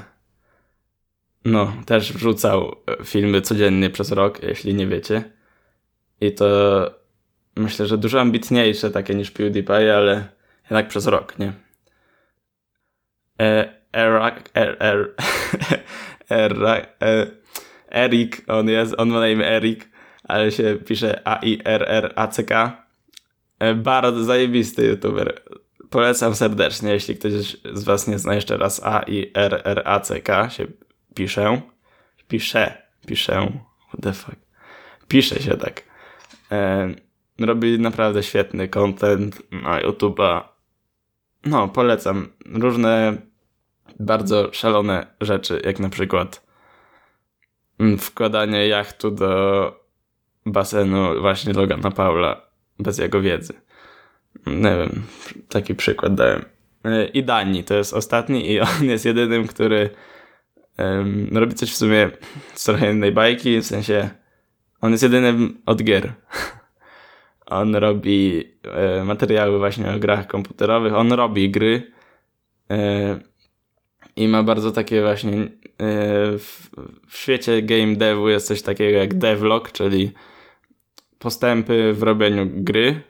no, 1.46 1.74
też 1.86 2.14
wrzucał 2.14 2.76
e, 2.88 3.04
filmy 3.04 3.42
codziennie 3.42 3.90
przez 3.90 4.12
rok, 4.12 4.44
jeśli 4.44 4.74
nie 4.74 4.88
wiecie. 4.88 5.24
I 6.22 6.32
to 6.32 6.46
myślę, 7.56 7.86
że 7.88 7.98
dużo 7.98 8.22
ambitniejsze 8.22 8.92
takie 8.92 9.16
niż 9.16 9.32
PewDiePie, 9.32 9.98
ale 9.98 10.28
jednak 10.62 10.88
przez 10.88 11.08
rok, 11.08 11.40
nie? 11.40 11.54
E, 13.42 13.70
Erak, 13.94 14.50
er, 14.54 14.78
er, 14.80 15.16
er, 16.30 17.32
Erik, 17.92 18.44
on 18.48 18.70
jest, 18.70 18.96
on 18.98 19.10
ma 19.10 19.20
na 19.20 19.28
imię 19.28 19.46
Erik, 19.46 19.90
ale 20.24 20.52
się 20.52 20.76
pisze 20.86 21.28
A-I-R-R-A-C-K. 21.28 22.84
E, 23.60 23.76
bardzo 23.76 24.24
zajebisty 24.24 24.86
youtuber. 24.86 25.42
Polecam 25.90 26.36
serdecznie, 26.36 26.92
jeśli 26.92 27.16
ktoś 27.16 27.32
z 27.74 27.84
was 27.84 28.08
nie 28.08 28.20
zna 28.20 28.34
jeszcze 28.34 28.58
raz 28.58 28.84
A-I-R-R-A-C-K 28.84 30.50
się 30.50 30.66
piszę, 31.16 31.62
piszę, 32.28 32.82
piszę, 33.08 33.52
what 33.88 34.02
the 34.02 34.14
fuck, 34.14 34.38
pisze 35.08 35.40
się 35.40 35.58
tak. 35.58 35.84
Robi 37.40 37.80
naprawdę 37.80 38.24
świetny 38.24 38.68
content 38.68 39.42
na 39.52 39.82
YouTube'a. 39.82 40.42
No, 41.46 41.68
polecam. 41.68 42.28
Różne 42.46 43.18
bardzo 44.02 44.50
szalone 44.54 45.08
rzeczy, 45.22 45.62
jak 45.66 45.80
na 45.80 45.90
przykład 45.90 46.46
mm, 47.80 47.98
wkładanie 47.98 48.68
jachtu 48.68 49.12
do 49.12 49.82
basenu 50.46 51.22
właśnie 51.22 51.54
Logana 51.54 51.92
Paula 51.92 52.42
bez 52.80 52.98
jego 52.98 53.22
wiedzy. 53.22 53.54
Nie 54.46 54.78
wiem, 54.78 55.04
taki 55.50 55.76
przykład 55.76 56.16
dałem. 56.16 56.46
E, 56.84 57.06
I 57.06 57.24
Dani 57.24 57.64
to 57.64 57.74
jest 57.74 57.94
ostatni 57.94 58.52
i 58.52 58.60
on 58.60 58.84
jest 58.84 59.06
jedynym, 59.06 59.48
który 59.48 59.90
um, 60.78 61.30
robi 61.34 61.54
coś 61.54 61.72
w 61.72 61.78
sumie 61.78 62.10
z 62.54 62.64
trochę 62.64 62.92
innej 62.92 63.12
bajki, 63.12 63.62
w 63.62 63.66
sensie 63.66 64.10
on 64.82 64.92
jest 64.92 65.04
jedynym 65.04 65.62
od 65.66 65.84
gier. 65.84 66.14
on 67.46 67.76
robi 67.76 68.44
e, 68.64 69.04
materiały 69.04 69.58
właśnie 69.60 69.92
o 69.92 70.00
grach 70.00 70.28
komputerowych, 70.28 70.94
on 70.94 71.12
robi 71.12 71.50
gry 71.50 71.92
e, 72.72 73.20
i 74.16 74.28
ma 74.28 74.44
bardzo 74.44 74.72
takie 74.72 75.02
właśnie 75.02 75.34
e, 75.34 75.48
w, 76.38 76.70
w 77.08 77.18
świecie 77.18 77.62
game 77.62 77.96
devu 77.96 78.30
jest 78.30 78.48
coś 78.48 78.62
takiego 78.62 78.98
jak 78.98 79.14
devlog, 79.14 79.72
czyli 79.72 80.12
postępy 81.20 81.94
w 81.94 82.04
robieniu 82.04 82.48
gry 82.50 83.02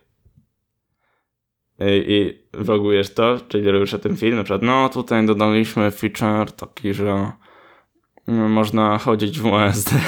i, 1.80 2.04
i 2.08 2.42
vlogujesz 2.54 3.14
to, 3.14 3.38
czyli 3.48 3.72
robisz 3.72 3.94
o 3.94 4.00
tym 4.00 4.18
film, 4.18 4.36
na 4.36 4.44
przykład 4.44 4.62
no 4.62 4.90
tutaj 4.90 5.26
dodaliśmy 5.26 5.92
feature 5.92 6.52
taki, 6.52 6.94
że 6.94 7.32
no, 8.28 8.50
można 8.50 8.98
chodzić 8.98 9.40
w 9.40 9.46
USD. 9.46 9.92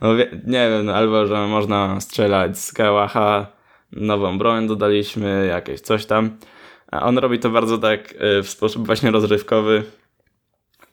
No, 0.00 0.14
nie 0.46 0.70
wiem, 0.70 0.88
albo 0.88 1.26
że 1.26 1.46
można 1.46 2.00
strzelać 2.00 2.58
z 2.58 2.72
kałacha, 2.72 3.46
nową 3.92 4.38
broń 4.38 4.66
dodaliśmy, 4.66 5.46
jakieś 5.50 5.80
coś 5.80 6.06
tam. 6.06 6.30
A 6.92 7.02
on 7.02 7.18
robi 7.18 7.38
to 7.38 7.50
bardzo 7.50 7.78
tak 7.78 8.14
e, 8.18 8.42
w 8.42 8.48
sposób 8.48 8.86
właśnie 8.86 9.10
rozrywkowy. 9.10 9.82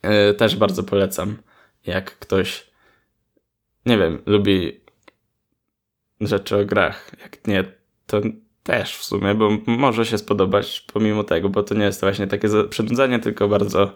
E, 0.02 0.34
też 0.34 0.56
bardzo 0.56 0.84
polecam. 0.84 1.38
Jak 1.86 2.20
ktoś, 2.20 2.72
nie 3.86 3.98
wiem, 3.98 4.22
lubi 4.26 4.82
rzeczy 6.22 6.58
o 6.58 6.66
grach. 6.66 7.12
Jak 7.22 7.48
nie, 7.48 7.64
to 8.08 8.22
też 8.64 8.98
w 8.98 9.04
sumie, 9.04 9.36
bo 9.36 9.50
może 9.68 10.06
się 10.06 10.18
spodobać 10.18 10.86
pomimo 10.94 11.24
tego, 11.24 11.50
bo 11.50 11.64
to 11.64 11.76
nie 11.76 11.86
jest 11.86 12.02
właśnie 12.02 12.28
takie 12.28 12.48
przynudzenie, 12.70 13.20
tylko 13.20 13.48
bardzo 13.48 13.96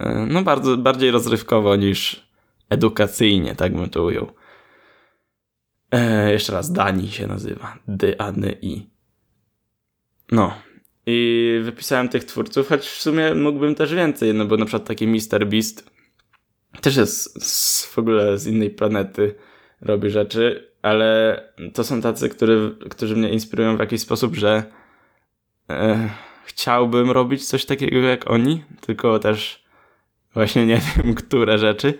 E, 0.00 0.26
no 0.26 0.42
bardzo, 0.42 0.76
bardziej 0.76 1.10
rozrywkowo 1.10 1.76
niż 1.76 2.30
edukacyjnie, 2.70 3.54
tak 3.54 3.74
bym 3.74 3.90
to 3.90 4.04
ujął. 4.04 4.32
E, 5.90 6.32
jeszcze 6.32 6.52
raz, 6.52 6.72
Dani 6.72 7.08
się 7.08 7.26
nazywa. 7.26 7.78
D-A-N-I. 7.88 8.90
No. 10.32 10.54
I 11.10 11.60
wypisałem 11.62 12.08
tych 12.08 12.24
twórców, 12.24 12.68
choć 12.68 12.80
w 12.86 13.02
sumie 13.02 13.34
mógłbym 13.34 13.74
też 13.74 13.94
więcej, 13.94 14.34
no 14.34 14.44
bo 14.44 14.56
na 14.56 14.64
przykład 14.64 14.88
taki 14.88 15.06
Mr. 15.06 15.46
Beast 15.46 15.90
też 16.80 16.96
jest 16.96 17.44
z, 17.46 17.86
w 17.86 17.98
ogóle 17.98 18.38
z 18.38 18.46
innej 18.46 18.70
planety, 18.70 19.34
robi 19.80 20.10
rzeczy, 20.10 20.72
ale 20.82 21.42
to 21.74 21.84
są 21.84 22.00
tacy, 22.00 22.28
który, 22.28 22.76
którzy 22.90 23.16
mnie 23.16 23.30
inspirują 23.30 23.76
w 23.76 23.80
jakiś 23.80 24.00
sposób, 24.00 24.34
że 24.34 24.62
e, 25.70 26.10
chciałbym 26.44 27.10
robić 27.10 27.46
coś 27.46 27.64
takiego 27.64 27.98
jak 27.98 28.30
oni, 28.30 28.64
tylko 28.80 29.18
też 29.18 29.64
właśnie 30.34 30.66
nie 30.66 30.80
wiem, 30.96 31.14
które 31.14 31.58
rzeczy. 31.58 31.98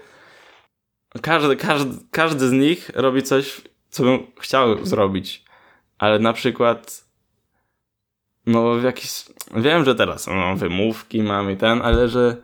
Każdy, 1.23 1.57
każdy, 1.57 1.99
każdy 2.11 2.49
z 2.49 2.53
nich 2.53 2.91
robi 2.95 3.23
coś, 3.23 3.61
co 3.89 4.03
bym 4.03 4.19
chciał 4.41 4.87
zrobić, 4.87 5.45
ale 5.99 6.19
na 6.19 6.33
przykład 6.33 7.10
no 8.51 8.79
jakiś... 8.79 9.25
Wiem, 9.57 9.85
że 9.85 9.95
teraz 9.95 10.27
no, 10.27 10.57
wymówki 10.57 11.23
mam 11.23 11.51
i 11.51 11.57
ten, 11.57 11.83
ale 11.83 12.09
że 12.09 12.37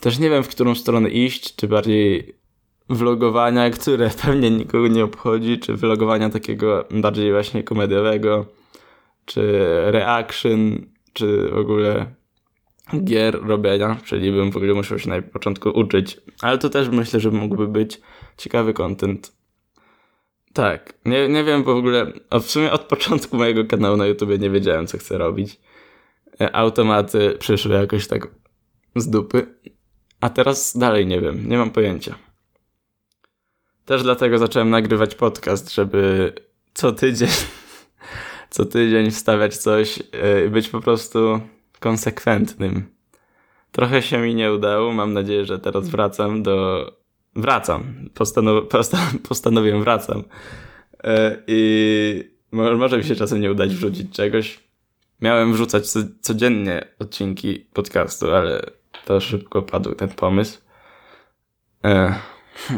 też 0.00 0.18
nie 0.18 0.30
wiem, 0.30 0.42
w 0.42 0.48
którą 0.48 0.74
stronę 0.74 1.10
iść, 1.10 1.56
czy 1.56 1.68
bardziej 1.68 2.34
vlogowania, 2.88 3.70
które 3.70 4.10
pewnie 4.22 4.50
nikogo 4.50 4.88
nie 4.88 5.04
obchodzi, 5.04 5.58
czy 5.58 5.76
vlogowania 5.76 6.30
takiego 6.30 6.84
bardziej 6.90 7.32
właśnie 7.32 7.62
komediowego, 7.62 8.46
czy 9.24 9.42
reaction, 9.86 10.86
czy 11.12 11.48
w 11.48 11.56
ogóle 11.58 12.06
gier 13.04 13.46
robienia, 13.46 13.96
czyli 14.04 14.32
bym 14.32 14.50
w 14.50 14.56
ogóle 14.56 14.74
musiał 14.74 14.98
się 14.98 15.08
na 15.08 15.22
początku 15.22 15.68
uczyć. 15.68 16.20
Ale 16.40 16.58
to 16.58 16.70
też 16.70 16.88
myślę, 16.88 17.20
że 17.20 17.30
mógłby 17.30 17.68
być 17.68 18.00
ciekawy 18.36 18.74
content. 18.74 19.32
Tak, 20.52 20.94
nie, 21.04 21.28
nie 21.28 21.44
wiem, 21.44 21.64
w 21.64 21.68
ogóle 21.68 22.12
w 22.32 22.42
sumie 22.42 22.72
od 22.72 22.82
początku 22.82 23.36
mojego 23.36 23.64
kanału 23.64 23.96
na 23.96 24.06
YouTube 24.06 24.40
nie 24.40 24.50
wiedziałem, 24.50 24.86
co 24.86 24.98
chcę 24.98 25.18
robić. 25.18 25.60
E, 26.40 26.56
automaty 26.56 27.36
przyszły 27.38 27.74
jakoś 27.74 28.06
tak 28.06 28.28
z 28.96 29.10
dupy, 29.10 29.46
a 30.20 30.30
teraz 30.30 30.76
dalej 30.76 31.06
nie 31.06 31.20
wiem, 31.20 31.48
nie 31.48 31.58
mam 31.58 31.70
pojęcia. 31.70 32.14
Też 33.84 34.02
dlatego 34.02 34.38
zacząłem 34.38 34.70
nagrywać 34.70 35.14
podcast, 35.14 35.74
żeby 35.74 36.32
co 36.74 36.92
tydzień, 36.92 37.28
co 38.50 38.64
tydzień 38.64 39.10
wstawiać 39.10 39.56
coś 39.56 39.98
e, 40.12 40.46
i 40.46 40.48
być 40.48 40.68
po 40.68 40.80
prostu 40.80 41.40
konsekwentnym. 41.80 42.86
Trochę 43.72 44.02
się 44.02 44.18
mi 44.18 44.34
nie 44.34 44.52
udało, 44.52 44.92
mam 44.92 45.12
nadzieję, 45.12 45.44
że 45.44 45.58
teraz 45.58 45.88
wracam 45.88 46.42
do 46.42 46.86
wracam. 47.36 48.10
Postanow 48.14 48.64
postanowiłem 49.28 49.80
wracam. 49.80 50.24
E, 51.04 51.42
I 51.46 52.32
może 52.52 52.98
mi 52.98 53.04
się 53.04 53.14
czasem 53.14 53.40
nie 53.40 53.52
udać 53.52 53.74
wrzucić 53.74 54.16
czegoś. 54.16 54.60
Miałem 55.20 55.52
wrzucać 55.52 55.90
co 55.90 56.00
codziennie 56.20 56.86
odcinki 56.98 57.66
podcastu, 57.72 58.34
ale 58.34 58.62
to 59.04 59.20
szybko 59.20 59.62
padł 59.62 59.94
ten 59.94 60.08
pomysł. 60.08 60.58
E, 61.84 62.14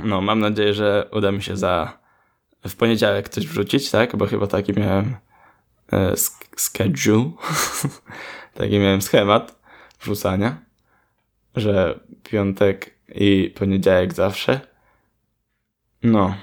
no, 0.05 0.21
mam 0.21 0.41
nadzieję, 0.41 0.75
że 0.75 1.09
uda 1.13 1.33
mi 1.33 1.43
się 1.43 1.57
za 1.57 1.99
w 2.69 2.77
poniedziałek 2.77 3.29
coś 3.29 3.47
wrzucić, 3.47 3.91
tak? 3.91 4.17
Bo 4.17 4.27
chyba 4.27 4.47
taki 4.47 4.73
miałem 4.73 5.17
e, 5.93 6.15
schedule. 6.57 7.31
taki 8.59 8.79
miałem 8.79 9.03
schemat 9.03 9.59
wrzucania, 10.01 10.57
że 11.57 12.01
piątek 12.23 12.95
i 13.15 13.51
poniedziałek 13.55 14.13
zawsze. 14.13 14.61
No. 16.03 16.37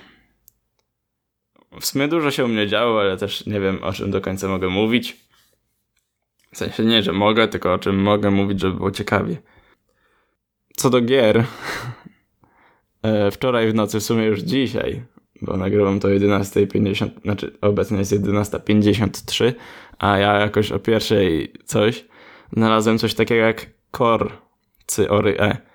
W 1.80 1.86
sumie 1.86 2.08
dużo 2.08 2.32
się 2.32 2.46
u 2.46 2.48
mnie 2.48 2.68
działo, 2.68 3.02
ale 3.02 3.18
też 3.18 3.46
nie 3.46 3.60
wiem 3.60 3.84
o 3.84 3.94
czym 3.94 4.12
do 4.12 4.22
końca 4.22 4.48
mogę 4.48 4.70
mówić. 4.70 5.18
W 6.54 6.58
sensie 6.58 6.86
nie, 6.86 7.04
że 7.04 7.14
mogę, 7.14 7.48
tylko 7.48 7.74
o 7.74 7.80
czym 7.80 8.02
mogę 8.02 8.32
mówić, 8.32 8.60
żeby 8.60 8.78
było 8.78 8.92
ciekawie. 8.92 9.38
Co 10.78 10.90
do 10.90 11.02
gier, 11.02 11.44
e, 13.04 13.32
wczoraj 13.32 13.72
w 13.72 13.74
nocy, 13.74 14.00
w 14.00 14.04
sumie 14.04 14.24
już 14.24 14.40
dzisiaj, 14.40 15.04
bo 15.42 15.58
nagrywam 15.58 16.00
to 16.00 16.08
o 16.08 16.12
11.50, 16.12 17.10
znaczy 17.22 17.58
obecnie 17.62 17.98
jest 17.98 18.12
11.53, 18.12 19.54
a 20.00 20.18
ja 20.18 20.40
jakoś 20.40 20.72
o 20.72 20.80
pierwszej 20.80 21.54
coś 21.66 22.06
znalazłem 22.54 22.98
coś 22.98 23.14
takiego 23.14 23.42
jak 23.42 23.66
Core 23.98 24.32
Cyory 24.86 25.40
E 25.40 25.71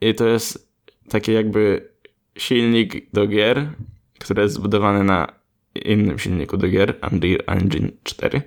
i 0.00 0.14
to 0.14 0.28
jest 0.28 0.72
taki 1.08 1.32
jakby 1.32 1.90
silnik 2.38 3.10
do 3.12 3.26
gier, 3.26 3.70
który 4.18 4.42
jest 4.42 4.54
zbudowany 4.54 5.04
na 5.04 5.40
innym 5.84 6.18
silniku 6.18 6.56
do 6.56 6.68
gier, 6.68 6.98
Unreal 7.12 7.38
Engine 7.46 7.92
4. 8.02 8.42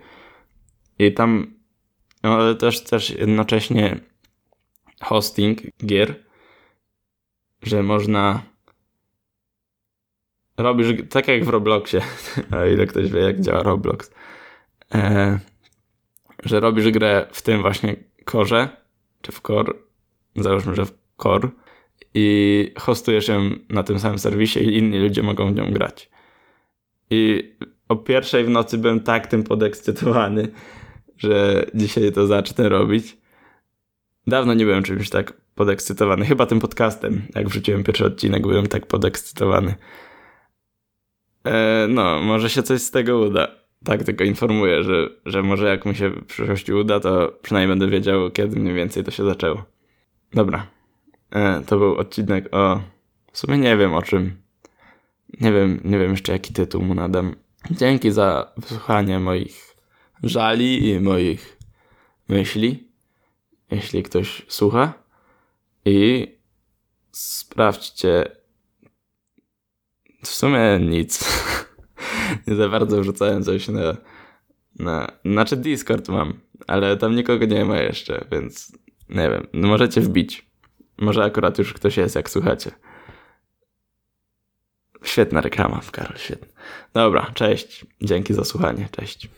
I 1.00 1.14
tam 1.14 1.54
no, 2.24 2.36
ale 2.36 2.56
też, 2.56 2.84
też 2.84 3.10
jednocześnie 3.10 4.00
hosting 5.02 5.62
gier, 5.86 6.24
że 7.62 7.84
można 7.84 8.44
robisz 10.58 10.88
tak 11.10 11.28
jak 11.28 11.46
w 11.46 11.50
Robloxie, 11.50 12.02
a 12.58 12.66
ile 12.66 12.86
ktoś 12.86 13.12
wie 13.12 13.20
jak 13.20 13.42
działa 13.42 13.64
Roblox, 13.64 14.12
e, 14.96 15.40
że 16.44 16.60
robisz 16.60 16.92
grę 16.92 17.28
w 17.32 17.42
tym 17.42 17.62
właśnie 17.62 17.96
korze, 18.26 18.70
czy 19.22 19.32
w 19.32 19.42
core, 19.42 19.74
załóżmy, 20.36 20.76
że 20.76 20.86
w 20.86 21.03
Core 21.18 21.50
i 22.14 22.72
hostujesz 22.78 23.28
ją 23.28 23.50
na 23.70 23.84
tym 23.84 24.00
samym 24.00 24.20
serwisie 24.20 24.60
i 24.60 24.78
inni 24.78 25.00
ludzie 25.00 25.24
mogą 25.24 25.54
w 25.54 25.56
nią 25.56 25.72
grać. 25.72 26.10
I 27.10 27.52
o 27.90 27.96
pierwszej 27.96 28.44
w 28.44 28.50
nocy 28.50 28.78
byłem 28.78 29.00
tak 29.00 29.28
tym 29.28 29.44
podekscytowany, 29.44 30.48
że 31.18 31.66
dzisiaj 31.74 32.12
to 32.12 32.28
zacznę 32.28 32.70
robić. 32.70 33.18
Dawno 34.28 34.54
nie 34.54 34.66
byłem 34.66 34.84
czymś 34.84 35.10
tak 35.10 35.34
podekscytowany. 35.56 36.26
Chyba 36.26 36.46
tym 36.46 36.60
podcastem. 36.60 37.22
Jak 37.36 37.50
wrzuciłem 37.50 37.84
pierwszy 37.84 38.06
odcinek, 38.06 38.48
byłem 38.48 38.68
tak 38.68 38.88
podekscytowany. 38.88 39.76
E, 41.44 41.88
no, 41.90 42.22
może 42.22 42.50
się 42.50 42.64
coś 42.64 42.82
z 42.82 42.92
tego 42.92 43.20
uda. 43.20 43.48
Tak 43.86 44.04
tylko 44.04 44.24
informuję, 44.24 44.84
że, 44.84 45.10
że 45.26 45.44
może 45.44 45.68
jak 45.68 45.86
mi 45.86 45.96
się 45.96 46.10
w 46.10 46.26
przyszłości 46.26 46.74
uda, 46.74 47.00
to 47.00 47.40
przynajmniej 47.42 47.78
będę 47.78 47.88
wiedział, 47.88 48.32
kiedy 48.32 48.60
mniej 48.60 48.74
więcej 48.74 49.04
to 49.04 49.12
się 49.12 49.26
zaczęło. 49.26 49.66
Dobra. 50.34 50.68
E, 51.34 51.62
to 51.62 51.78
był 51.78 51.96
odcinek 51.96 52.56
o... 52.56 52.82
W 53.32 53.38
sumie 53.38 53.58
nie 53.58 53.78
wiem 53.78 53.94
o 53.94 54.02
czym. 54.02 54.42
Nie 55.42 55.52
wiem, 55.52 55.82
nie 55.84 56.00
wiem 56.00 56.12
jeszcze 56.12 56.32
jaki 56.32 56.54
tytuł 56.54 56.82
mu 56.82 56.94
nadam. 56.94 57.36
Dzięki 57.72 58.12
za 58.12 58.54
wysłuchanie 58.58 59.20
moich 59.20 59.76
żali 60.24 60.90
i 60.90 61.00
moich 61.00 61.58
myśli. 62.30 62.88
Jeśli 63.72 64.04
ktoś 64.04 64.46
słucha. 64.48 64.94
I 65.86 66.28
sprawdźcie. 67.12 68.32
W 70.24 70.28
sumie 70.28 70.80
nic. 70.82 71.26
nie 72.48 72.56
za 72.56 72.70
bardzo 72.70 73.02
wrzucałem 73.02 73.44
coś 73.44 73.68
na, 73.68 73.98
na. 74.80 75.12
Znaczy 75.26 75.58
Discord 75.58 76.10
mam, 76.10 76.40
ale 76.68 76.98
tam 76.98 77.16
nikogo 77.16 77.46
nie 77.46 77.66
ma 77.66 77.78
jeszcze, 77.78 78.28
więc 78.32 78.78
nie 79.10 79.30
wiem. 79.30 79.48
No 79.54 79.68
możecie 79.68 80.02
wbić. 80.02 80.53
Może 80.98 81.24
akurat 81.24 81.58
już 81.58 81.74
ktoś 81.74 81.98
jest, 81.98 82.16
jak 82.16 82.30
słuchacie. 82.30 82.72
Świetna 85.04 85.42
reklama, 85.42 85.82
Karol, 85.92 86.18
świetna. 86.18 86.48
Dobra, 86.94 87.32
cześć. 87.34 87.86
Dzięki 88.02 88.34
za 88.34 88.44
słuchanie. 88.46 88.88
Cześć. 88.92 89.30